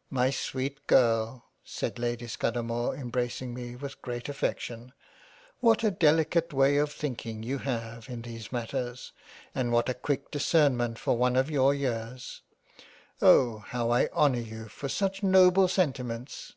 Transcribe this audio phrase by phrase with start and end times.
[0.20, 4.02] "My sweet Girl (said Lady Scudamore embracing me 3 121 £ JANE AUSTEN £ with
[4.02, 4.92] great affection)
[5.60, 9.12] what a delicate way of thinking you have in these matters,
[9.54, 12.42] and what a quick discernment for one of your years!
[13.22, 13.60] Oh!
[13.68, 16.56] how I honour you for such Noble Senti ments